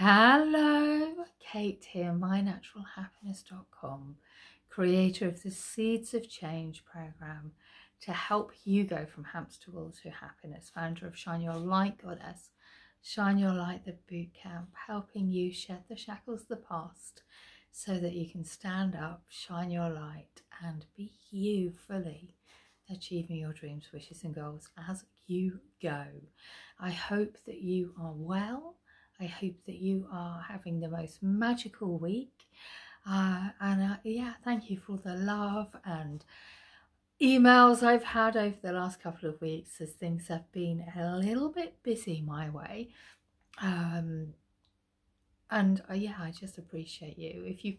Hello, 0.00 1.12
Kate 1.40 1.84
here, 1.90 2.12
mynaturalhappiness.com, 2.12 4.14
creator 4.70 5.26
of 5.26 5.42
the 5.42 5.50
Seeds 5.50 6.14
of 6.14 6.28
Change 6.28 6.84
program 6.84 7.50
to 8.02 8.12
help 8.12 8.52
you 8.62 8.84
go 8.84 9.06
from 9.06 9.24
hamster 9.24 9.72
wheel 9.72 9.92
to 10.04 10.10
happiness, 10.10 10.70
founder 10.72 11.08
of 11.08 11.18
Shine 11.18 11.40
Your 11.40 11.56
Light 11.56 12.00
Goddess, 12.00 12.50
Shine 13.02 13.38
Your 13.38 13.52
Light 13.52 13.84
the 13.84 13.96
boot 14.08 14.32
camp, 14.40 14.68
helping 14.86 15.32
you 15.32 15.52
shed 15.52 15.82
the 15.88 15.96
shackles 15.96 16.42
of 16.42 16.48
the 16.48 16.54
past 16.54 17.24
so 17.72 17.98
that 17.98 18.12
you 18.12 18.30
can 18.30 18.44
stand 18.44 18.94
up, 18.94 19.24
shine 19.28 19.72
your 19.72 19.90
light, 19.90 20.42
and 20.64 20.86
be 20.96 21.14
you 21.32 21.72
fully, 21.72 22.36
achieving 22.88 23.38
your 23.38 23.52
dreams, 23.52 23.88
wishes, 23.92 24.22
and 24.22 24.32
goals 24.32 24.68
as 24.88 25.02
you 25.26 25.58
go. 25.82 26.04
I 26.78 26.90
hope 26.90 27.36
that 27.46 27.62
you 27.62 27.94
are 28.00 28.14
well 28.14 28.76
I 29.20 29.26
hope 29.26 29.56
that 29.66 29.78
you 29.78 30.06
are 30.12 30.44
having 30.48 30.80
the 30.80 30.88
most 30.88 31.22
magical 31.22 31.98
week. 31.98 32.46
Uh, 33.08 33.48
and 33.60 33.82
uh, 33.82 33.96
yeah, 34.04 34.34
thank 34.44 34.70
you 34.70 34.78
for 34.78 34.98
the 34.98 35.14
love 35.14 35.74
and 35.84 36.24
emails 37.20 37.82
I've 37.82 38.04
had 38.04 38.36
over 38.36 38.56
the 38.62 38.72
last 38.72 39.00
couple 39.02 39.28
of 39.28 39.40
weeks 39.40 39.80
as 39.80 39.90
things 39.90 40.28
have 40.28 40.50
been 40.52 40.84
a 40.96 41.16
little 41.16 41.48
bit 41.48 41.82
busy 41.82 42.20
my 42.20 42.48
way. 42.50 42.90
Um, 43.60 44.34
and 45.50 45.82
uh, 45.90 45.94
yeah, 45.94 46.14
I 46.20 46.30
just 46.30 46.58
appreciate 46.58 47.18
you. 47.18 47.44
If 47.44 47.64
you've 47.64 47.78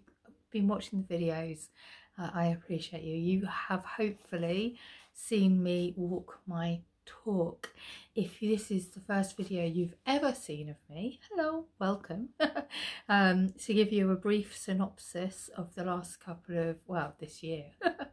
been 0.52 0.68
watching 0.68 1.06
the 1.08 1.16
videos, 1.16 1.70
uh, 2.18 2.32
I 2.34 2.48
appreciate 2.48 3.04
you. 3.04 3.16
You 3.16 3.46
have 3.46 3.86
hopefully 3.86 4.78
seen 5.14 5.62
me 5.62 5.94
walk 5.96 6.40
my 6.48 6.80
talk. 7.24 7.74
If 8.16 8.40
this 8.40 8.72
is 8.72 8.90
the 8.90 9.00
first 9.00 9.38
video 9.38 9.66
you've 9.66 9.96
ever 10.06 10.34
seen 10.34 10.70
of 10.70 10.78
me, 10.90 11.20
hello, 11.30 11.66
welcome. 11.80 12.30
um, 13.10 13.54
to 13.66 13.74
give 13.74 13.92
you 13.92 14.12
a 14.12 14.16
brief 14.16 14.56
synopsis 14.58 15.50
of 15.56 15.76
the 15.76 15.84
last 15.84 16.20
couple 16.20 16.58
of, 16.58 16.78
well, 16.88 17.14
this 17.20 17.42
year, 17.42 17.66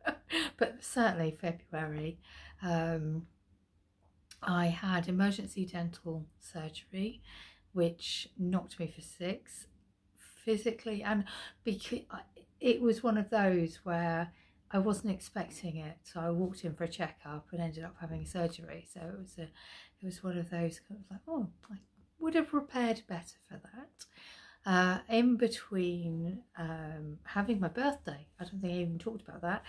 but 0.56 0.76
certainly 0.80 1.36
February, 1.40 2.18
um, 2.62 3.26
I 4.42 4.66
had 4.66 5.08
emergency 5.08 5.66
dental 5.66 6.26
surgery, 6.40 7.22
which 7.72 8.28
knocked 8.38 8.78
me 8.78 8.86
for 8.86 9.02
six 9.02 9.66
physically 10.44 11.02
and 11.02 11.24
because 11.64 12.00
it 12.60 12.80
was 12.80 13.02
one 13.02 13.18
of 13.18 13.30
those 13.30 13.80
where 13.82 14.32
I 14.70 14.78
wasn't 14.78 15.14
expecting 15.14 15.76
it, 15.76 15.98
so 16.02 16.20
I 16.20 16.30
walked 16.30 16.64
in 16.64 16.74
for 16.74 16.84
a 16.84 16.88
checkup 16.88 17.46
and 17.52 17.60
ended 17.60 17.84
up 17.84 17.96
having 18.00 18.26
surgery. 18.26 18.86
So 18.92 19.00
it 19.00 19.18
was 19.18 19.38
a, 19.38 19.42
it 19.42 20.04
was 20.04 20.22
one 20.24 20.38
of 20.38 20.50
those 20.50 20.80
kind 20.80 21.00
of 21.00 21.10
like, 21.10 21.20
oh, 21.28 21.48
I 21.70 21.76
would 22.18 22.34
have 22.34 22.48
prepared 22.48 23.02
better 23.08 23.36
for 23.48 23.60
that. 23.62 24.70
Uh, 24.70 24.98
in 25.08 25.36
between 25.36 26.42
um, 26.58 27.18
having 27.24 27.60
my 27.60 27.68
birthday, 27.68 28.26
I 28.40 28.44
don't 28.44 28.60
think 28.60 28.72
I 28.72 28.76
even 28.78 28.98
talked 28.98 29.22
about 29.22 29.42
that. 29.42 29.62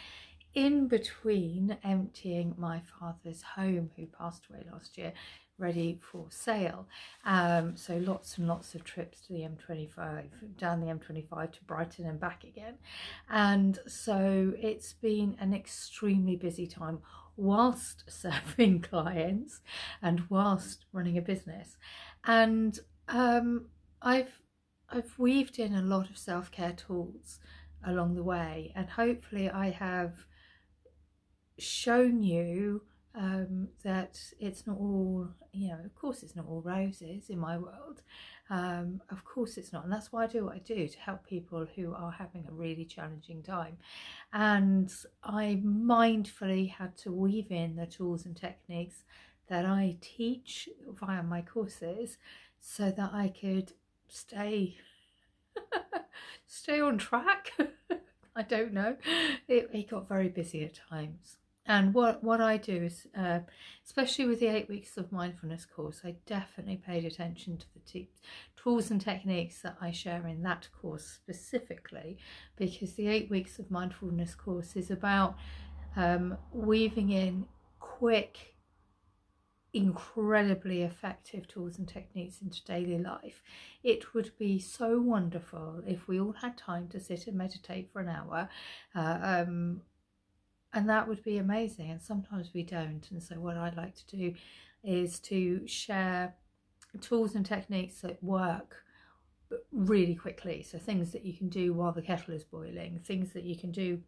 In 0.55 0.87
between 0.87 1.77
emptying 1.83 2.55
my 2.57 2.81
father's 2.99 3.43
home, 3.43 3.91
who 3.95 4.07
passed 4.07 4.47
away 4.49 4.65
last 4.71 4.97
year, 4.97 5.13
ready 5.57 5.99
for 6.01 6.25
sale. 6.29 6.87
Um, 7.25 7.75
so 7.75 7.97
lots 7.97 8.37
and 8.37 8.47
lots 8.47 8.75
of 8.75 8.83
trips 8.83 9.21
to 9.21 9.33
the 9.33 9.39
M25, 9.39 10.57
down 10.57 10.81
the 10.81 10.87
M25 10.87 11.51
to 11.53 11.63
Brighton 11.65 12.05
and 12.05 12.19
back 12.19 12.43
again. 12.43 12.75
And 13.29 13.79
so 13.87 14.53
it's 14.59 14.93
been 14.93 15.35
an 15.39 15.53
extremely 15.53 16.35
busy 16.35 16.67
time 16.67 16.99
whilst 17.35 18.03
serving 18.07 18.81
clients 18.81 19.61
and 20.01 20.23
whilst 20.29 20.85
running 20.91 21.17
a 21.17 21.21
business. 21.21 21.77
And 22.25 22.79
um, 23.07 23.67
I've 24.01 24.41
I've 24.89 25.19
weaved 25.19 25.59
in 25.59 25.75
a 25.75 25.81
lot 25.81 26.09
of 26.09 26.17
self-care 26.17 26.71
tools 26.71 27.39
along 27.85 28.15
the 28.15 28.23
way 28.23 28.71
and 28.73 28.89
hopefully 28.89 29.49
I 29.49 29.69
have 29.69 30.25
shown 31.59 32.23
you 32.23 32.83
um, 33.17 33.67
that 33.83 34.19
it's 34.39 34.67
not 34.67 34.77
all, 34.77 35.27
you 35.51 35.69
know, 35.69 35.79
of 35.83 35.95
course 35.95 36.21
it's 36.21 36.35
not 36.35 36.45
all 36.47 36.61
roses 36.61 37.29
in 37.29 37.39
my 37.39 37.57
world. 37.57 38.03
Um, 38.49 39.01
of 39.09 39.25
course 39.25 39.57
it's 39.57 39.73
not. 39.73 39.83
And 39.83 39.91
that's 39.91 40.11
why 40.13 40.23
I 40.23 40.27
do 40.27 40.45
what 40.45 40.55
I 40.55 40.59
do 40.59 40.87
to 40.87 40.99
help 40.99 41.25
people 41.25 41.65
who 41.75 41.93
are 41.95 42.11
having 42.11 42.45
a 42.47 42.53
really 42.53 42.85
challenging 42.85 43.41
time. 43.41 43.77
And 44.33 44.93
I 45.23 45.61
mindfully 45.65 46.69
had 46.69 46.95
to 46.97 47.11
weave 47.11 47.51
in 47.51 47.75
the 47.75 47.87
tools 47.87 48.25
and 48.25 48.37
techniques 48.37 49.03
that 49.47 49.65
I 49.65 49.97
teach 49.99 50.69
via 50.87 51.23
my 51.23 51.41
courses 51.41 52.17
so 52.59 52.91
that 52.91 53.13
I 53.13 53.29
could 53.29 53.73
stay 54.07 54.77
stay 56.45 56.79
on 56.79 56.99
track. 56.99 57.51
I 58.35 58.43
don't 58.43 58.73
know. 58.73 58.95
It, 59.47 59.71
it 59.73 59.89
got 59.89 60.07
very 60.07 60.29
busy 60.29 60.63
at 60.63 60.79
times. 60.89 61.37
And 61.67 61.93
what, 61.93 62.23
what 62.23 62.39
I 62.39 62.57
do 62.57 62.83
is, 62.83 63.07
uh, 63.17 63.39
especially 63.85 64.25
with 64.25 64.39
the 64.39 64.47
eight 64.47 64.69
weeks 64.69 64.97
of 64.97 65.11
mindfulness 65.11 65.65
course, 65.65 66.01
I 66.03 66.15
definitely 66.25 66.77
paid 66.77 67.03
attention 67.03 67.57
to 67.57 67.65
the 67.73 68.07
tools 68.55 68.89
and 68.89 69.01
techniques 69.01 69.61
that 69.61 69.77
I 69.81 69.91
share 69.91 70.25
in 70.27 70.43
that 70.43 70.69
course 70.81 71.05
specifically, 71.05 72.17
because 72.55 72.93
the 72.93 73.07
eight 73.07 73.29
weeks 73.29 73.59
of 73.59 73.69
mindfulness 73.69 74.33
course 74.33 74.77
is 74.77 74.91
about 74.91 75.35
um, 75.97 76.37
weaving 76.53 77.09
in 77.11 77.45
quick, 77.79 78.55
incredibly 79.73 80.83
effective 80.83 81.47
tools 81.47 81.77
and 81.77 81.87
techniques 81.87 82.41
into 82.41 82.63
daily 82.63 82.97
life. 82.97 83.41
It 83.83 84.13
would 84.13 84.31
be 84.37 84.57
so 84.59 85.01
wonderful 85.01 85.83
if 85.85 86.07
we 86.07 86.19
all 86.19 86.33
had 86.33 86.57
time 86.57 86.87
to 86.89 86.99
sit 86.99 87.27
and 87.27 87.37
meditate 87.37 87.91
for 87.91 87.99
an 87.99 88.09
hour. 88.09 88.49
Uh, 88.95 89.19
um, 89.21 89.81
and 90.77 90.87
that 90.87 91.07
would 91.07 91.23
be 91.23 91.39
amazing. 91.39 91.89
And 91.89 91.99
sometimes 91.99 92.51
we 92.53 92.61
don't. 92.61 93.09
And 93.09 93.21
so 93.21 93.39
what 93.39 93.57
I 93.57 93.73
like 93.75 93.95
to 93.95 94.15
do 94.15 94.33
is 94.83 95.19
to 95.21 95.67
share 95.67 96.35
tools 97.01 97.33
and 97.33 97.43
techniques 97.43 98.01
that 98.01 98.23
work 98.23 98.83
really 99.71 100.13
quickly. 100.13 100.61
So 100.61 100.77
things 100.77 101.11
that 101.13 101.25
you 101.25 101.33
can 101.33 101.49
do 101.49 101.73
while 101.73 101.93
the 101.93 102.03
kettle 102.03 102.35
is 102.35 102.43
boiling 102.43 102.99
things 103.03 103.33
that 103.33 103.43
you 103.43 103.57
can 103.57 103.71
do 103.71 104.03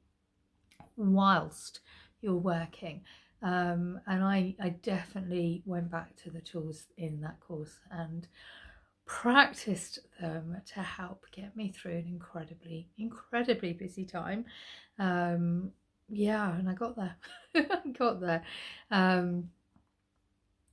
whilst 0.96 1.80
you're 2.22 2.35
working. 2.35 3.01
Um, 3.41 4.00
and 4.06 4.24
I, 4.24 4.56
I 4.62 4.69
definitely 4.69 5.63
went 5.66 5.90
back 5.90 6.16
to 6.18 6.30
the 6.30 6.41
tools 6.41 6.86
in 6.97 7.19
that 7.22 7.40
course 7.40 7.80
and 7.90 8.28
practiced 9.07 9.97
them 10.22 10.62
to 10.75 10.81
help 10.81 11.25
get 11.31 11.57
me 11.57 11.72
through 11.72 11.94
an 11.94 12.06
incredibly 12.07 12.90
incredibly 13.00 13.74
busy 13.74 14.06
time. 14.06 14.46
Um, 15.00 15.72
yeah, 16.09 16.56
and 16.56 16.70
I 16.70 16.74
got 16.74 16.96
there. 16.96 17.16
Got 17.97 18.22
there. 18.22 18.44
Um, 18.92 19.50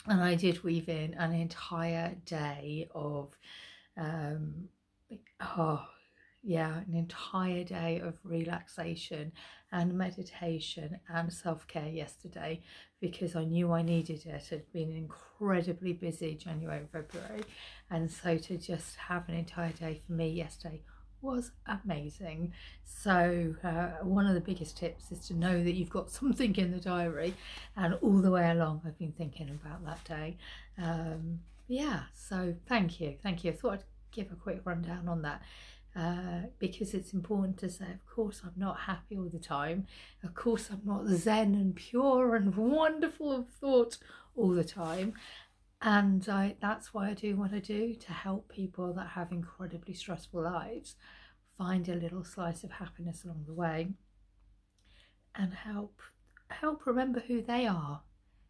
and 0.06 0.22
I 0.22 0.34
did 0.34 0.62
weave 0.62 0.88
in 0.88 1.14
an 1.14 1.32
entire 1.32 2.14
day 2.24 2.88
of, 2.94 3.34
um, 3.96 4.68
oh, 5.40 5.84
yeah, 6.42 6.76
an 6.76 6.94
entire 6.94 7.64
day 7.64 7.98
of 7.98 8.14
relaxation 8.22 9.32
and 9.72 9.94
meditation 9.94 11.00
and 11.08 11.32
self 11.32 11.66
care 11.66 11.88
yesterday 11.88 12.62
because 13.00 13.34
I 13.34 13.44
knew 13.44 13.72
I 13.72 13.82
needed 13.82 14.24
it. 14.26 14.46
Had 14.48 14.72
been 14.72 14.92
incredibly 14.92 15.92
busy 15.92 16.34
January 16.34 16.78
and 16.78 16.90
February, 16.90 17.42
and 17.90 18.08
so 18.08 18.38
to 18.38 18.56
just 18.56 18.94
have 18.96 19.28
an 19.28 19.34
entire 19.34 19.72
day 19.72 20.00
for 20.06 20.12
me 20.12 20.28
yesterday 20.28 20.82
was 21.26 21.50
amazing. 21.66 22.52
So 22.84 23.54
uh, 23.62 24.04
one 24.04 24.26
of 24.26 24.34
the 24.34 24.40
biggest 24.40 24.76
tips 24.76 25.10
is 25.10 25.26
to 25.28 25.34
know 25.34 25.62
that 25.62 25.72
you've 25.72 25.90
got 25.90 26.10
something 26.20 26.54
in 26.56 26.70
the 26.70 26.80
diary 26.80 27.34
and 27.76 27.94
all 28.00 28.18
the 28.18 28.30
way 28.30 28.48
along 28.50 28.82
I've 28.86 28.98
been 28.98 29.12
thinking 29.12 29.50
about 29.50 29.84
that 29.84 30.04
day. 30.04 30.38
Um, 30.78 31.40
yeah, 31.68 32.02
so 32.14 32.54
thank 32.68 33.00
you, 33.00 33.16
thank 33.22 33.44
you. 33.44 33.50
I 33.50 33.54
thought 33.54 33.72
I'd 33.74 33.84
give 34.12 34.30
a 34.30 34.36
quick 34.36 34.60
rundown 34.64 35.08
on 35.08 35.22
that. 35.22 35.42
Uh, 35.94 36.42
because 36.58 36.92
it's 36.92 37.14
important 37.14 37.56
to 37.56 37.70
say, 37.70 37.86
of 37.86 38.04
course, 38.06 38.42
I'm 38.44 38.52
not 38.54 38.80
happy 38.80 39.16
all 39.16 39.30
the 39.32 39.38
time. 39.38 39.86
Of 40.22 40.34
course, 40.34 40.68
I'm 40.70 40.82
not 40.84 41.06
zen 41.06 41.54
and 41.54 41.74
pure 41.74 42.36
and 42.36 42.54
wonderful 42.56 43.32
of 43.32 43.48
thought 43.48 43.96
all 44.36 44.50
the 44.50 44.64
time 44.64 45.14
and 45.82 46.26
I, 46.28 46.56
that's 46.60 46.94
why 46.94 47.10
I 47.10 47.14
do 47.14 47.36
what 47.36 47.52
I 47.52 47.58
do 47.58 47.94
to 47.94 48.12
help 48.12 48.48
people 48.48 48.92
that 48.94 49.08
have 49.08 49.30
incredibly 49.30 49.94
stressful 49.94 50.42
lives 50.42 50.96
find 51.58 51.88
a 51.88 51.94
little 51.94 52.24
slice 52.24 52.64
of 52.64 52.72
happiness 52.72 53.24
along 53.24 53.44
the 53.46 53.54
way 53.54 53.88
and 55.34 55.52
help 55.52 56.00
help 56.48 56.86
remember 56.86 57.20
who 57.26 57.42
they 57.42 57.66
are. 57.66 58.02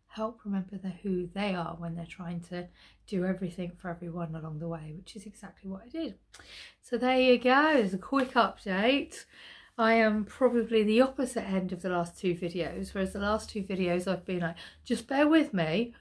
Help 0.09 0.41
remember 0.45 0.79
the 0.79 0.91
who 1.03 1.29
they 1.35 1.55
are 1.55 1.77
when 1.79 1.95
they're 1.95 2.07
trying 2.07 2.41
to 2.41 2.69
do 3.07 3.25
everything 3.25 3.73
for 3.77 3.91
everyone 3.91 4.35
along 4.35 4.59
the 4.59 4.69
way 4.69 4.95
which 4.97 5.17
is 5.17 5.27
exactly 5.27 5.69
what 5.69 5.83
I 5.85 5.89
did. 5.89 6.15
So 6.83 6.97
there 6.97 7.19
you 7.19 7.39
go. 7.39 7.75
There's 7.75 7.95
a 7.95 7.99
quick 7.99 8.35
update. 8.35 9.25
I 9.77 9.95
am 9.95 10.25
probably 10.25 10.85
the 10.85 11.03
opposite 11.03 11.45
end 11.45 11.73
of 11.73 11.83
the 11.83 11.91
last 11.91 12.19
two 12.19 12.35
videos 12.35 12.95
whereas 12.95 13.13
the 13.13 13.19
last 13.19 13.51
two 13.51 13.63
videos 13.63 14.07
I've 14.07 14.25
been 14.25 14.41
like 14.41 14.57
just 14.85 15.07
bear 15.07 15.29
with 15.29 15.53
me 15.53 15.93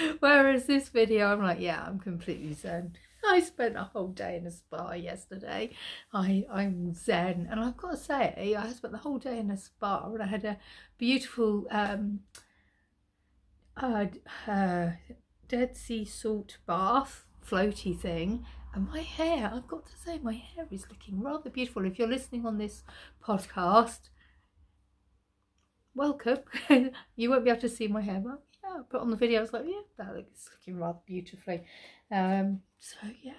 Whereas 0.20 0.66
this 0.66 0.88
video, 0.88 1.26
I'm 1.26 1.42
like, 1.42 1.60
yeah, 1.60 1.84
I'm 1.86 1.98
completely 1.98 2.54
zen. 2.54 2.96
I 3.24 3.40
spent 3.40 3.76
a 3.76 3.84
whole 3.84 4.08
day 4.08 4.36
in 4.36 4.46
a 4.46 4.50
spa 4.50 4.92
yesterday. 4.92 5.70
I, 6.12 6.44
I'm 6.50 6.92
zen. 6.94 7.48
And 7.50 7.60
I've 7.60 7.76
got 7.76 7.92
to 7.92 7.96
say, 7.96 8.54
I 8.58 8.68
spent 8.70 8.92
the 8.92 8.98
whole 8.98 9.18
day 9.18 9.38
in 9.38 9.50
a 9.50 9.56
spa 9.56 10.06
and 10.06 10.22
I 10.22 10.26
had 10.26 10.44
a 10.44 10.58
beautiful 10.98 11.66
um, 11.70 12.20
uh, 13.76 14.06
uh, 14.46 14.90
Dead 15.48 15.76
Sea 15.76 16.04
salt 16.04 16.58
bath 16.66 17.26
floaty 17.48 17.98
thing. 17.98 18.44
And 18.74 18.88
my 18.88 19.00
hair, 19.00 19.52
I've 19.54 19.68
got 19.68 19.86
to 19.86 19.96
say, 19.96 20.18
my 20.22 20.32
hair 20.32 20.66
is 20.70 20.86
looking 20.88 21.20
rather 21.20 21.50
beautiful. 21.50 21.84
If 21.84 21.98
you're 21.98 22.08
listening 22.08 22.46
on 22.46 22.58
this 22.58 22.82
podcast, 23.22 24.08
welcome. 25.94 26.38
you 27.16 27.30
won't 27.30 27.44
be 27.44 27.50
able 27.50 27.60
to 27.60 27.68
see 27.68 27.86
my 27.86 28.00
hair, 28.00 28.20
but 28.24 28.42
yeah, 28.74 28.82
put 28.88 29.00
on 29.00 29.10
the 29.10 29.16
video. 29.16 29.38
I 29.38 29.42
was 29.42 29.52
like, 29.52 29.64
yeah, 29.66 29.80
that 29.98 30.14
looks 30.14 30.48
looking 30.52 30.80
rather 30.80 30.98
beautifully. 31.06 31.62
Um, 32.10 32.60
so 32.78 32.98
yeah. 33.22 33.32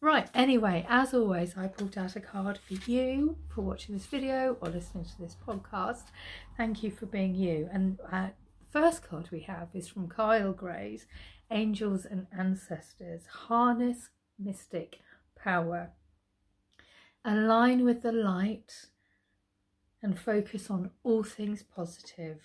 Right, 0.00 0.28
anyway, 0.32 0.86
as 0.88 1.12
always, 1.12 1.56
I 1.56 1.66
pulled 1.66 1.98
out 1.98 2.14
a 2.14 2.20
card 2.20 2.56
for 2.58 2.74
you 2.88 3.36
for 3.52 3.62
watching 3.62 3.96
this 3.96 4.06
video 4.06 4.56
or 4.60 4.68
listening 4.68 5.04
to 5.04 5.18
this 5.20 5.36
podcast. 5.44 6.04
Thank 6.56 6.84
you 6.84 6.92
for 6.92 7.06
being 7.06 7.34
you. 7.34 7.68
And 7.72 7.98
uh, 8.12 8.28
first 8.70 9.02
card 9.02 9.28
we 9.32 9.40
have 9.40 9.68
is 9.74 9.88
from 9.88 10.08
Kyle 10.08 10.52
Gray's 10.52 11.06
Angels 11.50 12.04
and 12.04 12.28
Ancestors. 12.36 13.22
Harness 13.26 14.10
mystic 14.38 15.00
power. 15.34 15.90
Align 17.24 17.84
with 17.84 18.02
the 18.02 18.12
light 18.12 18.86
and 20.00 20.16
focus 20.16 20.70
on 20.70 20.90
all 21.02 21.24
things 21.24 21.64
positive. 21.64 22.40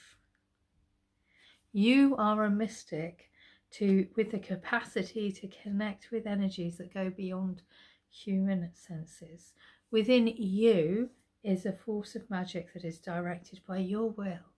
You 1.76 2.16
are 2.18 2.44
a 2.44 2.52
mystic 2.52 3.32
to 3.72 4.08
with 4.16 4.30
the 4.30 4.38
capacity 4.38 5.32
to 5.32 5.48
connect 5.48 6.12
with 6.12 6.28
energies 6.28 6.78
that 6.78 6.94
go 6.94 7.10
beyond 7.10 7.64
human 8.12 8.70
senses. 8.76 9.54
Within 9.90 10.28
you 10.28 11.10
is 11.44 11.66
a 11.66 11.74
force 11.74 12.16
of 12.16 12.30
magic 12.30 12.72
that 12.74 12.86
is 12.86 13.00
directed 13.00 13.62
by 13.68 13.80
your 13.80 14.12
will. 14.12 14.54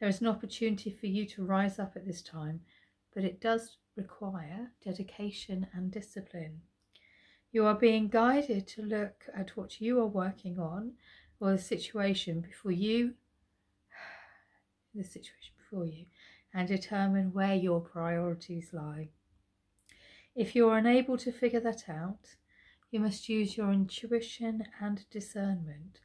There 0.00 0.08
is 0.08 0.20
an 0.20 0.26
opportunity 0.26 0.90
for 0.90 1.06
you 1.06 1.26
to 1.26 1.44
rise 1.44 1.78
up 1.78 1.92
at 1.94 2.04
this 2.04 2.22
time, 2.22 2.62
but 3.14 3.22
it 3.22 3.40
does 3.40 3.76
require 3.94 4.72
dedication 4.84 5.68
and 5.72 5.92
discipline. 5.92 6.62
You 7.52 7.66
are 7.66 7.76
being 7.76 8.08
guided 8.08 8.66
to 8.66 8.82
look 8.82 9.26
at 9.32 9.56
what 9.56 9.80
you 9.80 10.00
are 10.00 10.06
working 10.06 10.58
on 10.58 10.94
or 11.38 11.52
the 11.52 11.58
situation 11.58 12.40
before 12.40 12.72
you 12.72 13.14
the 14.92 15.04
situation 15.04 15.54
before 15.56 15.86
you 15.86 16.06
and 16.54 16.68
determine 16.68 17.32
where 17.32 17.54
your 17.54 17.80
priorities 17.80 18.72
lie. 18.72 19.08
If 20.34 20.54
you're 20.54 20.76
unable 20.76 21.16
to 21.18 21.32
figure 21.32 21.60
that 21.60 21.88
out, 21.88 22.36
you 22.90 23.00
must 23.00 23.28
use 23.28 23.56
your 23.56 23.72
intuition 23.72 24.64
and 24.80 25.04
discernment 25.10 26.00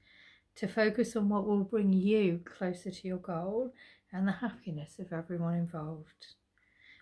to 0.55 0.67
focus 0.67 1.15
on 1.15 1.29
what 1.29 1.45
will 1.45 1.63
bring 1.63 1.93
you 1.93 2.41
closer 2.43 2.91
to 2.91 3.07
your 3.07 3.17
goal 3.17 3.73
and 4.11 4.27
the 4.27 4.33
happiness 4.33 4.99
of 4.99 5.13
everyone 5.13 5.53
involved. 5.53 6.35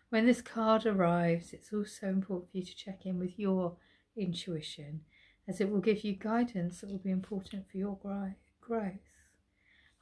When 0.10 0.26
this 0.26 0.42
card 0.42 0.86
arrives, 0.86 1.54
it's 1.54 1.74
also 1.74 2.08
important 2.08 2.52
for 2.52 2.58
you 2.58 2.64
to 2.66 2.76
check 2.76 3.06
in 3.06 3.20
with 3.20 3.40
your 3.40 3.78
intuition 4.18 5.02
as 5.48 5.62
it 5.62 5.70
will 5.70 5.82
give 5.82 6.04
you 6.04 6.14
guidance 6.14 6.82
that 6.82 6.90
will 6.90 6.98
be 6.98 7.12
important 7.12 7.70
for 7.70 7.78
your 7.78 7.98
growth 8.62 9.15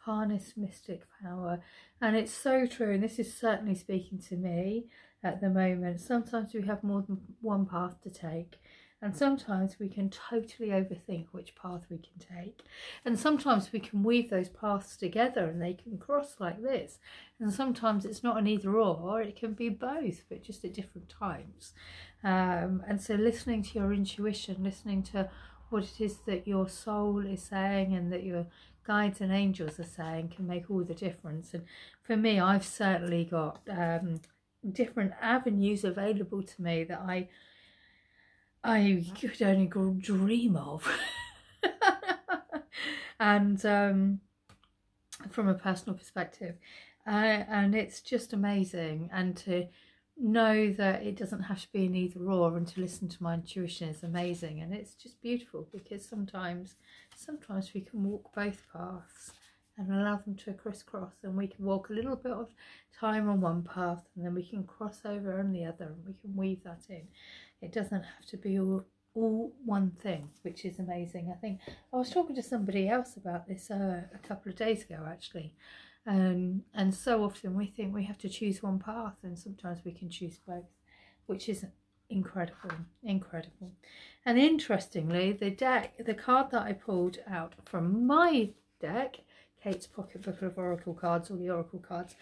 harness 0.05 0.53
mystic 0.55 1.03
power. 1.21 1.61
And 2.01 2.15
it's 2.15 2.33
so 2.33 2.65
true, 2.65 2.93
and 2.93 3.03
this 3.03 3.19
is 3.19 3.35
certainly 3.35 3.75
speaking 3.75 4.19
to 4.29 4.35
me 4.35 4.85
at 5.23 5.41
the 5.41 5.49
moment. 5.49 6.01
Sometimes 6.01 6.53
we 6.53 6.63
have 6.63 6.83
more 6.83 7.01
than 7.01 7.19
one 7.41 7.65
path 7.65 8.01
to 8.03 8.09
take. 8.09 8.59
And 9.03 9.13
sometimes 9.13 9.79
we 9.79 9.89
can 9.89 10.09
totally 10.09 10.69
overthink 10.69 11.25
which 11.33 11.55
path 11.55 11.81
we 11.89 11.97
can 11.97 12.37
take. 12.37 12.61
And 13.03 13.19
sometimes 13.19 13.73
we 13.73 13.81
can 13.81 14.01
weave 14.01 14.29
those 14.29 14.47
paths 14.47 14.95
together 14.95 15.43
and 15.43 15.61
they 15.61 15.73
can 15.73 15.97
cross 15.97 16.35
like 16.39 16.61
this. 16.61 16.99
And 17.37 17.51
sometimes 17.51 18.05
it's 18.05 18.23
not 18.23 18.37
an 18.37 18.47
either 18.47 18.77
or, 18.77 19.21
it 19.21 19.35
can 19.35 19.55
be 19.55 19.67
both, 19.67 20.23
but 20.29 20.41
just 20.41 20.63
at 20.63 20.73
different 20.73 21.09
times. 21.09 21.73
Um, 22.23 22.81
and 22.87 23.01
so 23.01 23.15
listening 23.15 23.61
to 23.63 23.79
your 23.79 23.93
intuition, 23.93 24.63
listening 24.63 25.03
to 25.03 25.29
what 25.73 25.83
it 25.83 25.99
is 25.99 26.17
that 26.27 26.47
your 26.47 26.69
soul 26.69 27.25
is 27.25 27.41
saying 27.41 27.95
and 27.95 28.13
that 28.13 28.23
your 28.23 28.45
guides 28.85 29.21
and 29.21 29.31
angels 29.31 29.79
are 29.79 29.83
saying 29.83 30.29
can 30.29 30.45
make 30.45 30.69
all 30.69 30.83
the 30.83 30.93
difference. 30.93 31.53
And 31.53 31.63
for 32.03 32.15
me, 32.15 32.39
I've 32.39 32.63
certainly 32.63 33.25
got 33.25 33.59
um, 33.67 34.21
different 34.71 35.13
avenues 35.19 35.83
available 35.83 36.43
to 36.43 36.61
me 36.61 36.83
that 36.83 36.99
I 36.99 37.27
I 38.63 39.03
could 39.19 39.41
only 39.41 39.65
dream 39.99 40.55
of. 40.55 40.87
and 43.19 43.65
um, 43.65 44.21
from 45.31 45.49
a 45.49 45.53
personal 45.55 45.97
perspective, 45.97 46.55
uh, 47.05 47.43
and 47.49 47.75
it's 47.75 47.99
just 47.99 48.31
amazing. 48.31 49.09
And 49.11 49.35
to 49.37 49.67
know 50.17 50.71
that 50.71 51.03
it 51.03 51.17
doesn't 51.17 51.43
have 51.43 51.61
to 51.61 51.71
be 51.71 51.85
an 51.85 51.95
either 51.95 52.19
or 52.19 52.55
and 52.55 52.67
to 52.67 52.79
listen 52.79 53.09
to 53.09 53.23
my 53.23 53.33
intuition 53.33 53.89
is 53.89 54.03
amazing 54.03 54.61
and 54.61 54.73
it's 54.73 54.93
just 54.93 55.21
beautiful 55.21 55.67
because 55.73 56.05
sometimes 56.05 56.75
sometimes 57.15 57.73
we 57.73 57.81
can 57.81 58.03
walk 58.03 58.33
both 58.35 58.63
paths 58.71 59.31
and 59.77 59.91
allow 59.91 60.17
them 60.17 60.35
to 60.35 60.53
crisscross 60.53 61.13
and 61.23 61.35
we 61.35 61.47
can 61.47 61.65
walk 61.65 61.89
a 61.89 61.93
little 61.93 62.15
bit 62.15 62.31
of 62.31 62.49
time 62.97 63.27
on 63.27 63.41
one 63.41 63.63
path 63.63 64.03
and 64.15 64.25
then 64.25 64.35
we 64.35 64.43
can 64.43 64.63
cross 64.63 65.01
over 65.05 65.39
on 65.39 65.51
the 65.51 65.65
other 65.65 65.85
and 65.85 66.05
we 66.05 66.13
can 66.21 66.35
weave 66.35 66.63
that 66.63 66.81
in. 66.89 67.01
It 67.61 67.71
doesn't 67.73 68.03
have 68.03 68.25
to 68.27 68.37
be 68.37 68.59
all 68.59 68.85
all 69.15 69.53
one 69.63 69.91
thing 70.01 70.27
which 70.41 70.65
is 70.65 70.79
amazing. 70.79 71.31
I 71.31 71.39
think 71.39 71.59
i 71.93 71.97
was 71.97 72.09
talking 72.09 72.35
to 72.35 72.41
somebody 72.41 72.89
else 72.89 73.15
about 73.15 73.47
this 73.47 73.69
uh, 73.69 74.01
a 74.13 74.27
couple 74.27 74.51
of 74.51 74.57
days 74.57 74.83
ago 74.83 75.05
actually 75.07 75.53
um, 76.05 76.63
and 76.73 76.93
so 76.93 77.23
often 77.23 77.55
we 77.55 77.65
think 77.65 77.93
we 77.93 78.03
have 78.03 78.17
to 78.19 78.29
choose 78.29 78.61
one 78.61 78.79
path, 78.79 79.15
and 79.23 79.37
sometimes 79.37 79.79
we 79.85 79.91
can 79.91 80.09
choose 80.09 80.39
both, 80.45 80.65
which 81.25 81.47
is 81.47 81.65
incredible, 82.09 82.71
incredible. 83.03 83.71
And 84.25 84.37
interestingly, 84.37 85.31
the 85.31 85.49
deck, 85.49 85.93
the 86.05 86.13
card 86.13 86.51
that 86.51 86.63
I 86.63 86.73
pulled 86.73 87.19
out 87.29 87.53
from 87.65 88.05
my 88.05 88.49
deck, 88.79 89.19
Kate's 89.63 89.87
Pocketbook 89.87 90.41
of 90.41 90.57
Oracle 90.57 90.93
Cards, 90.93 91.31
or 91.31 91.37
the 91.37 91.49
Oracle 91.49 91.79
cards, 91.79 92.15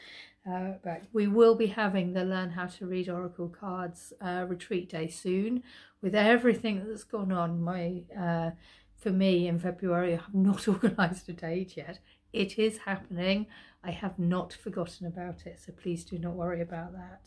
uh, 0.49 0.73
but 0.83 1.03
we 1.11 1.27
will 1.27 1.55
be 1.55 1.67
having 1.67 2.13
the 2.13 2.23
Learn 2.23 2.51
How 2.51 2.67
to 2.67 2.85
Read 2.85 3.09
Oracle 3.09 3.49
Cards 3.49 4.13
uh, 4.21 4.45
retreat 4.47 4.89
day 4.89 5.07
soon. 5.07 5.63
With 6.01 6.15
everything 6.15 6.83
that's 6.87 7.03
gone 7.03 7.31
on, 7.31 7.61
my 7.61 8.03
uh, 8.17 8.51
for 8.95 9.09
me 9.09 9.47
in 9.47 9.59
February, 9.59 10.13
I 10.13 10.17
have 10.17 10.33
not 10.33 10.67
organised 10.67 11.29
a 11.29 11.33
date 11.33 11.75
yet. 11.77 11.99
It 12.33 12.57
is 12.57 12.79
happening. 12.79 13.47
I 13.83 13.91
have 13.91 14.19
not 14.19 14.53
forgotten 14.53 15.07
about 15.07 15.45
it, 15.45 15.59
so 15.65 15.71
please 15.71 16.03
do 16.03 16.19
not 16.19 16.33
worry 16.33 16.61
about 16.61 16.93
that. 16.93 17.21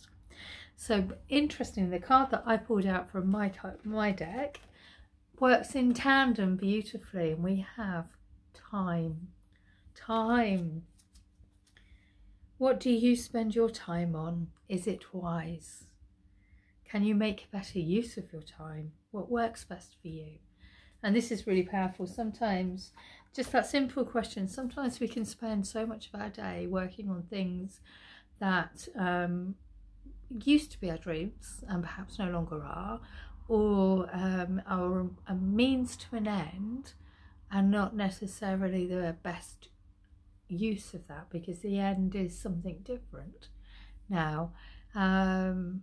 So 0.76 1.08
interesting, 1.28 1.90
the 1.90 1.98
card 1.98 2.30
that 2.30 2.44
I 2.46 2.56
pulled 2.56 2.86
out 2.86 3.10
from 3.10 3.30
my, 3.30 3.52
my 3.84 4.10
deck 4.12 4.60
works 5.38 5.74
in 5.74 5.94
tandem 5.94 6.56
beautifully 6.56 7.32
and 7.32 7.42
we 7.42 7.66
have 7.76 8.06
time. 8.54 9.28
Time. 9.94 10.84
What 12.58 12.78
do 12.80 12.90
you 12.90 13.16
spend 13.16 13.54
your 13.54 13.70
time 13.70 14.14
on? 14.14 14.48
Is 14.68 14.86
it 14.86 15.12
wise? 15.12 15.84
Can 16.84 17.04
you 17.04 17.14
make 17.14 17.50
better 17.50 17.78
use 17.78 18.16
of 18.16 18.32
your 18.32 18.42
time? 18.42 18.92
What 19.10 19.30
works 19.30 19.64
best 19.64 19.96
for 20.00 20.08
you? 20.08 20.38
And 21.02 21.14
this 21.14 21.30
is 21.30 21.46
really 21.46 21.64
powerful. 21.64 22.06
Sometimes 22.06 22.92
just 23.34 23.52
that 23.52 23.66
simple 23.66 24.04
question. 24.04 24.48
Sometimes 24.48 25.00
we 25.00 25.08
can 25.08 25.24
spend 25.24 25.66
so 25.66 25.84
much 25.84 26.08
of 26.12 26.20
our 26.20 26.28
day 26.28 26.66
working 26.66 27.10
on 27.10 27.24
things 27.24 27.80
that 28.38 28.86
um, 28.96 29.56
used 30.44 30.70
to 30.72 30.80
be 30.80 30.90
our 30.90 30.98
dreams 30.98 31.64
and 31.68 31.82
perhaps 31.82 32.18
no 32.18 32.30
longer 32.30 32.62
are, 32.62 33.00
or 33.48 34.08
um, 34.12 34.62
are 34.66 35.06
a 35.26 35.34
means 35.34 35.96
to 35.96 36.16
an 36.16 36.28
end 36.28 36.92
and 37.50 37.70
not 37.70 37.94
necessarily 37.94 38.86
the 38.86 39.16
best 39.22 39.68
use 40.48 40.94
of 40.94 41.06
that 41.08 41.28
because 41.30 41.58
the 41.60 41.78
end 41.78 42.14
is 42.14 42.38
something 42.38 42.78
different 42.84 43.48
now. 44.08 44.52
Um, 44.94 45.82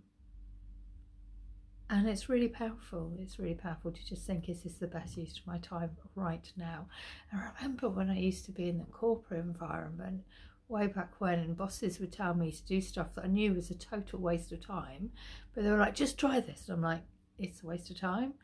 and 1.92 2.08
it's 2.08 2.30
really 2.30 2.48
powerful. 2.48 3.12
It's 3.20 3.38
really 3.38 3.54
powerful 3.54 3.92
to 3.92 4.06
just 4.06 4.26
think 4.26 4.48
is 4.48 4.62
this 4.62 4.74
the 4.74 4.86
best 4.86 5.14
use 5.18 5.36
of 5.38 5.46
my 5.46 5.58
time 5.58 5.90
right 6.14 6.50
now? 6.56 6.86
I 7.30 7.50
remember 7.54 7.90
when 7.90 8.08
i 8.08 8.18
used 8.18 8.46
to 8.46 8.50
be 8.50 8.70
in 8.70 8.78
the 8.78 8.84
corporate 8.84 9.44
environment 9.44 10.22
way 10.68 10.86
back 10.86 11.20
when 11.20 11.38
and 11.38 11.54
bosses 11.54 12.00
would 12.00 12.10
tell 12.10 12.32
me 12.32 12.50
to 12.50 12.64
do 12.64 12.80
stuff 12.80 13.08
that 13.14 13.26
i 13.26 13.28
knew 13.28 13.52
was 13.52 13.70
a 13.70 13.74
total 13.74 14.20
waste 14.20 14.52
of 14.52 14.66
time 14.66 15.10
but 15.54 15.64
they 15.64 15.70
were 15.70 15.76
like 15.76 15.94
just 15.94 16.18
try 16.18 16.40
this. 16.40 16.66
And 16.66 16.76
i'm 16.76 16.82
like 16.82 17.02
it's 17.38 17.62
a 17.62 17.66
waste 17.66 17.90
of 17.90 18.00
time. 18.00 18.34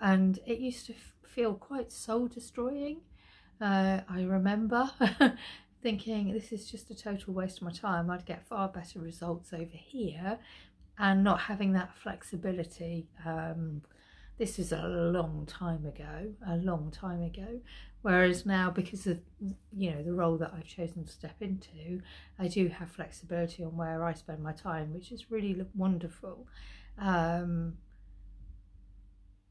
And 0.00 0.38
it 0.46 0.58
used 0.58 0.86
to 0.86 0.94
feel 1.26 1.52
quite 1.54 1.92
soul 1.92 2.26
destroying 2.26 3.02
uh, 3.60 4.00
i 4.08 4.22
remember 4.22 4.90
thinking 5.84 6.32
this 6.32 6.50
is 6.52 6.70
just 6.70 6.90
a 6.90 6.94
total 6.94 7.34
waste 7.34 7.58
of 7.58 7.64
my 7.64 7.70
time. 7.70 8.10
I'd 8.10 8.24
get 8.24 8.46
far 8.46 8.68
better 8.68 9.00
results 9.00 9.52
over 9.52 9.76
here 9.76 10.38
and 10.98 11.24
not 11.24 11.40
having 11.40 11.72
that 11.72 11.94
flexibility. 11.94 13.08
Um, 13.24 13.82
this 14.38 14.58
is 14.58 14.72
a 14.72 14.82
long 14.82 15.46
time 15.46 15.86
ago, 15.86 16.32
a 16.46 16.56
long 16.56 16.90
time 16.90 17.22
ago. 17.22 17.60
Whereas 18.02 18.44
now, 18.44 18.70
because 18.70 19.06
of 19.06 19.18
you 19.74 19.90
know 19.92 20.02
the 20.02 20.12
role 20.12 20.36
that 20.38 20.52
I've 20.54 20.66
chosen 20.66 21.04
to 21.04 21.10
step 21.10 21.36
into, 21.40 22.02
I 22.38 22.48
do 22.48 22.68
have 22.68 22.90
flexibility 22.90 23.64
on 23.64 23.76
where 23.76 24.04
I 24.04 24.12
spend 24.12 24.42
my 24.42 24.52
time, 24.52 24.92
which 24.92 25.10
is 25.10 25.30
really 25.30 25.64
wonderful. 25.74 26.46
Um, 26.98 27.78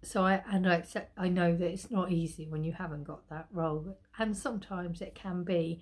so 0.03 0.25
I 0.25 0.43
and 0.51 0.67
I 0.67 0.75
accept 0.75 1.13
I 1.17 1.29
know 1.29 1.55
that 1.55 1.65
it's 1.65 1.89
not 1.89 2.11
easy 2.11 2.47
when 2.47 2.63
you 2.63 2.73
haven't 2.73 3.05
got 3.05 3.27
that 3.29 3.47
role, 3.51 3.97
and 4.19 4.37
sometimes 4.37 5.01
it 5.01 5.15
can 5.15 5.43
be 5.43 5.81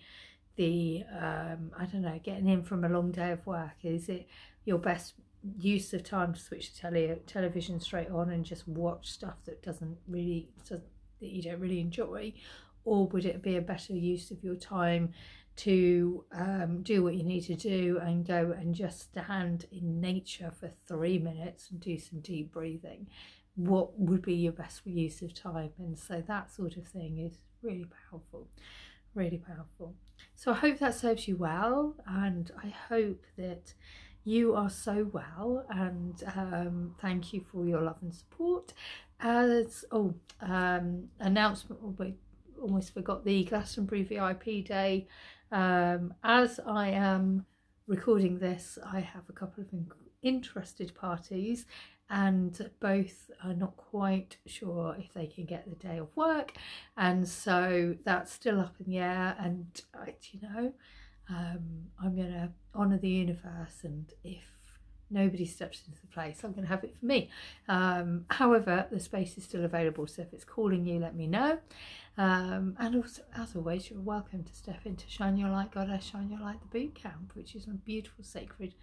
the 0.56 1.04
um, 1.12 1.72
I 1.78 1.86
don't 1.86 2.04
know 2.04 2.20
getting 2.24 2.48
in 2.48 2.64
from 2.64 2.84
a 2.84 2.90
long 2.90 3.12
day 3.12 3.32
of 3.32 3.46
work. 3.46 3.84
Is 3.84 4.10
it 4.10 4.28
your 4.64 4.78
best 4.78 5.16
use 5.58 5.94
of 5.94 6.04
time 6.04 6.34
to 6.34 6.40
switch 6.40 6.74
the 6.74 6.80
tele- 6.80 7.20
television 7.26 7.80
straight 7.80 8.10
on 8.10 8.30
and 8.30 8.46
just 8.46 8.68
watch 8.68 9.10
stuff 9.10 9.38
that 9.46 9.64
doesn't 9.64 9.98
really 10.08 10.50
doesn't, 10.68 10.84
that 11.20 11.30
you 11.30 11.42
don't 11.42 11.60
really 11.60 11.80
enjoy, 11.80 12.34
or 12.86 13.08
would 13.08 13.26
it 13.26 13.42
be 13.42 13.58
a 13.58 13.62
better 13.62 13.94
use 13.94 14.32
of 14.32 14.44
your 14.44 14.56
time 14.56 15.14
to 15.56 16.24
um, 16.32 16.82
do 16.82 17.04
what 17.04 17.16
you 17.16 17.24
need 17.24 17.42
to 17.42 17.56
do 17.56 18.00
and 18.02 18.26
go 18.26 18.56
and 18.58 18.74
just 18.74 19.02
stand 19.02 19.66
in 19.72 20.00
nature 20.00 20.52
for 20.60 20.72
three 20.88 21.20
minutes 21.20 21.70
and 21.72 21.80
do 21.80 21.98
some 22.00 22.20
deep 22.22 22.52
breathing? 22.52 23.08
What 23.56 24.00
would 24.00 24.22
be 24.22 24.34
your 24.34 24.54
best 24.54 24.82
use 24.86 25.22
of 25.22 25.34
time? 25.34 25.72
And 25.78 26.00
so 26.00 26.24
that 26.28 26.52
sort 26.52 26.78
of 26.78 26.88
thing 26.88 27.20
is 27.20 27.40
really 27.62 27.86
powerful, 28.10 28.48
really 29.14 29.38
powerful. 29.38 29.94
So 30.36 30.52
I 30.52 30.56
hope 30.56 30.80
that 30.80 30.96
serves 30.96 31.28
you 31.28 31.36
well, 31.36 31.96
and 32.08 32.52
I 32.64 32.70
hope 32.70 33.26
that 33.38 33.74
you 34.24 34.56
are 34.56 34.70
so 34.70 35.10
well 35.12 35.66
and 35.70 36.24
um, 36.36 36.96
thank 37.02 37.34
you 37.34 37.44
for 37.52 37.66
your 37.66 37.82
love 37.82 37.98
and 38.02 38.14
support. 38.14 38.74
As 39.20 39.86
oh 39.92 40.14
um, 40.42 41.10
announcement 41.20 41.82
we 42.00 42.16
almost 42.60 42.94
forgot 42.94 43.26
the 43.26 43.44
glastonbury 43.46 44.04
vip 44.04 44.66
day. 44.66 45.08
Um, 45.52 46.14
as 46.24 46.62
i 46.66 46.88
am 46.88 47.46
recording 47.86 48.40
this 48.40 48.80
i 48.86 49.02
have 49.02 49.24
a 49.28 49.34
couple 49.34 49.62
of 49.62 49.68
interested 50.24 50.96
parties 50.96 51.66
and 52.10 52.70
both 52.80 53.30
are 53.44 53.54
not 53.54 53.76
quite 53.78 54.38
sure 54.46 54.96
if 55.00 55.14
they 55.14 55.28
can 55.28 55.46
get 55.46 55.68
the 55.68 55.76
day 55.76 55.98
of 55.98 56.16
work 56.16 56.54
and 56.98 57.28
so 57.28 57.96
that's 58.06 58.32
still 58.32 58.60
up 58.60 58.76
in 58.80 58.92
the 58.92 59.00
air 59.00 59.36
and 59.40 59.82
you 60.32 60.40
know 60.42 60.74
um, 61.32 61.88
I'm 62.04 62.16
going 62.16 62.32
to 62.32 62.50
honour 62.76 62.98
the 62.98 63.10
universe, 63.10 63.80
and 63.84 64.12
if 64.24 64.44
nobody 65.10 65.46
steps 65.46 65.84
into 65.88 66.02
the 66.02 66.08
place, 66.08 66.40
I'm 66.44 66.52
going 66.52 66.64
to 66.64 66.70
have 66.70 66.84
it 66.84 66.96
for 67.00 67.06
me. 67.06 67.30
Um, 67.68 68.26
however, 68.30 68.88
the 68.92 69.00
space 69.00 69.38
is 69.38 69.44
still 69.44 69.66
available, 69.66 70.08
so 70.08 70.22
if 70.22 70.34
it's 70.34 70.44
calling 70.44 70.86
you, 70.86 71.00
let 71.00 71.16
me 71.16 71.28
know. 71.28 71.60
Um, 72.18 72.76
and 72.80 72.96
also, 72.96 73.22
as 73.36 73.56
always, 73.56 73.90
you're 73.90 74.00
welcome 74.00 74.44
to 74.44 74.56
step 74.56 74.82
into 74.86 75.06
Shine 75.08 75.38
Your 75.38 75.50
Light 75.50 75.72
Goddess, 75.72 76.06
Shine 76.06 76.30
Your 76.30 76.42
Light 76.42 76.60
the 76.62 76.80
Boot 76.80 76.96
Camp, 76.96 77.32
which 77.34 77.56
is 77.56 77.66
a 77.68 77.72
beautiful 77.72 78.24
sacred 78.24 78.76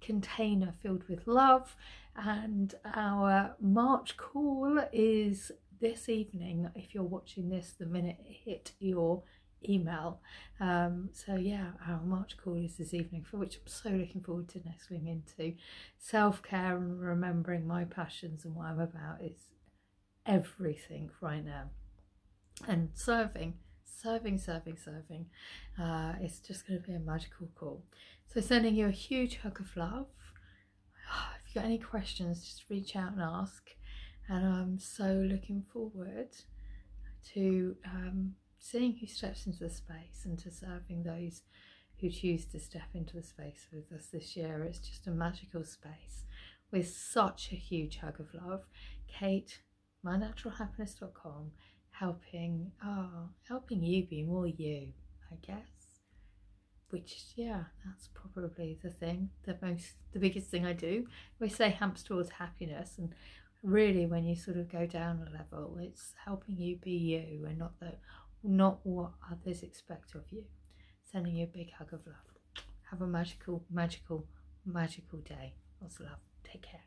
container 0.00 0.74
filled 0.82 1.08
with 1.08 1.26
love. 1.26 1.76
And 2.16 2.74
our 2.94 3.56
March 3.60 4.16
call 4.16 4.80
is 4.92 5.50
this 5.80 6.08
evening. 6.08 6.70
If 6.74 6.94
you're 6.94 7.02
watching 7.02 7.48
this 7.48 7.74
the 7.78 7.86
minute 7.86 8.16
it 8.20 8.36
hit 8.44 8.72
your 8.78 9.22
email. 9.68 10.20
Um, 10.60 11.10
so 11.12 11.36
yeah, 11.36 11.72
our 11.88 12.00
March 12.00 12.36
call 12.36 12.54
is 12.54 12.76
this 12.76 12.94
evening, 12.94 13.24
for 13.28 13.38
which 13.38 13.56
I'm 13.56 13.66
so 13.66 13.90
looking 13.90 14.22
forward 14.22 14.48
to 14.50 14.60
nestling 14.64 15.06
into. 15.06 15.54
Self 15.98 16.42
care 16.42 16.76
and 16.76 17.00
remembering 17.00 17.66
my 17.66 17.84
passions 17.84 18.44
and 18.44 18.54
what 18.54 18.66
I'm 18.66 18.80
about 18.80 19.22
is 19.22 19.48
everything 20.26 21.10
right 21.20 21.44
now. 21.44 21.70
And 22.68 22.90
serving, 22.94 23.54
serving, 23.84 24.38
serving, 24.38 24.76
serving. 24.76 25.26
Uh, 25.80 26.14
it's 26.20 26.38
just 26.38 26.66
going 26.66 26.80
to 26.80 26.86
be 26.86 26.94
a 26.94 27.00
magical 27.00 27.48
call. 27.54 27.82
So 28.32 28.40
sending 28.40 28.74
you 28.74 28.86
a 28.86 28.92
huge 28.92 29.38
hug 29.38 29.60
of 29.60 29.76
love. 29.76 30.06
If 31.46 31.54
you've 31.54 31.62
got 31.62 31.68
any 31.68 31.78
questions, 31.78 32.42
just 32.42 32.64
reach 32.68 32.96
out 32.96 33.12
and 33.12 33.20
ask. 33.20 33.70
And 34.28 34.46
I'm 34.46 34.78
so 34.78 35.24
looking 35.28 35.64
forward 35.72 36.30
to 37.32 37.76
um, 37.84 38.34
seeing 38.64 38.96
who 38.96 39.06
steps 39.06 39.46
into 39.46 39.58
the 39.58 39.68
space 39.68 40.24
and 40.24 40.38
to 40.38 40.50
serving 40.50 41.02
those 41.02 41.42
who 42.00 42.08
choose 42.08 42.46
to 42.46 42.58
step 42.58 42.88
into 42.94 43.14
the 43.14 43.22
space 43.22 43.66
with 43.70 43.92
us 43.92 44.06
this 44.06 44.36
year. 44.36 44.64
It's 44.64 44.78
just 44.78 45.06
a 45.06 45.10
magical 45.10 45.64
space 45.64 46.24
with 46.72 46.88
such 46.88 47.50
a 47.52 47.56
huge 47.56 47.98
hug 47.98 48.18
of 48.20 48.28
love. 48.32 48.62
Kate, 49.06 49.60
mynaturalhappiness.com, 50.04 51.50
helping 51.90 52.72
oh, 52.82 53.28
helping 53.46 53.82
you 53.82 54.06
be 54.06 54.22
more 54.22 54.46
you, 54.46 54.88
I 55.30 55.36
guess. 55.46 56.00
Which 56.88 57.22
yeah, 57.36 57.64
that's 57.84 58.08
probably 58.14 58.78
the 58.82 58.90
thing, 58.90 59.28
the 59.44 59.58
most 59.60 59.92
the 60.12 60.18
biggest 60.18 60.48
thing 60.48 60.64
I 60.64 60.72
do. 60.72 61.06
We 61.38 61.50
say 61.50 61.68
hamps 61.68 62.02
towards 62.02 62.30
happiness 62.30 62.94
and 62.96 63.14
really 63.62 64.06
when 64.06 64.24
you 64.24 64.36
sort 64.36 64.58
of 64.58 64.70
go 64.70 64.86
down 64.86 65.26
a 65.26 65.36
level, 65.36 65.78
it's 65.80 66.14
helping 66.24 66.56
you 66.56 66.76
be 66.76 66.92
you 66.92 67.46
and 67.46 67.58
not 67.58 67.78
that 67.80 67.98
not 68.44 68.78
what 68.84 69.12
others 69.30 69.62
expect 69.62 70.14
of 70.14 70.22
you. 70.30 70.44
Sending 71.10 71.36
you 71.36 71.44
a 71.44 71.46
big 71.46 71.72
hug 71.72 71.92
of 71.92 72.06
love. 72.06 72.64
Have 72.90 73.00
a 73.00 73.06
magical, 73.06 73.64
magical, 73.70 74.26
magical 74.64 75.18
day. 75.20 75.54
Lots 75.80 75.98
of 76.00 76.06
love. 76.06 76.18
Take 76.44 76.62
care. 76.62 76.84